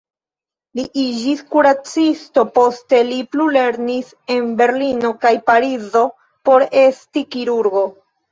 [0.77, 6.03] Li iĝis kuracisto, poste li plulernis en Berlino kaj Parizo
[6.49, 7.85] por esti kirurgo.